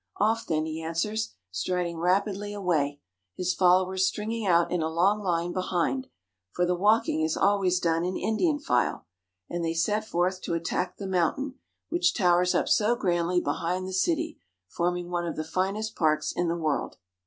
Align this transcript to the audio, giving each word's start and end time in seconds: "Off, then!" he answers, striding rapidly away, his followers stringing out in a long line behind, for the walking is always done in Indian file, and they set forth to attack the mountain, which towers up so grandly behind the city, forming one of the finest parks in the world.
"Off, 0.17 0.47
then!" 0.47 0.65
he 0.65 0.81
answers, 0.81 1.35
striding 1.51 1.99
rapidly 1.99 2.53
away, 2.55 2.99
his 3.35 3.53
followers 3.53 4.03
stringing 4.03 4.47
out 4.47 4.71
in 4.71 4.81
a 4.81 4.89
long 4.89 5.21
line 5.21 5.53
behind, 5.53 6.07
for 6.51 6.65
the 6.65 6.73
walking 6.73 7.21
is 7.21 7.37
always 7.37 7.79
done 7.79 8.03
in 8.03 8.17
Indian 8.17 8.57
file, 8.57 9.05
and 9.47 9.63
they 9.63 9.75
set 9.75 10.03
forth 10.03 10.41
to 10.41 10.55
attack 10.55 10.97
the 10.97 11.05
mountain, 11.05 11.53
which 11.89 12.15
towers 12.15 12.55
up 12.55 12.67
so 12.67 12.95
grandly 12.95 13.39
behind 13.39 13.87
the 13.87 13.93
city, 13.93 14.39
forming 14.67 15.11
one 15.11 15.27
of 15.27 15.35
the 15.35 15.43
finest 15.43 15.95
parks 15.95 16.31
in 16.31 16.47
the 16.47 16.57
world. 16.57 16.97